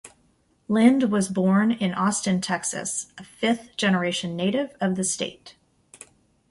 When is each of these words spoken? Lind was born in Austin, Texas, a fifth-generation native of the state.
Lind 0.67 1.11
was 1.11 1.27
born 1.29 1.73
in 1.73 1.93
Austin, 1.93 2.41
Texas, 2.41 3.13
a 3.19 3.23
fifth-generation 3.23 4.35
native 4.35 4.75
of 4.81 4.95
the 4.95 5.03
state. 5.03 5.55